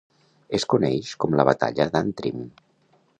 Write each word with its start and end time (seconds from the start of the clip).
Es 0.59 0.63
coneix 0.73 1.11
com 1.25 1.37
la 1.41 1.47
Batalla 1.51 1.89
d'Antrim. 1.97 2.43